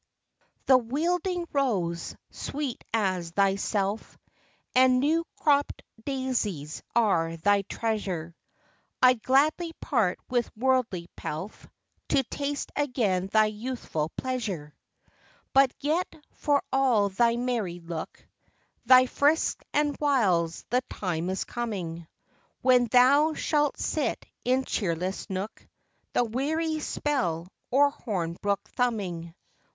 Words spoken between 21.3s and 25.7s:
coming, When thou shalt sit in cheerless nook,